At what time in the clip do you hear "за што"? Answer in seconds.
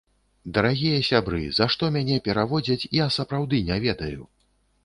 1.59-1.89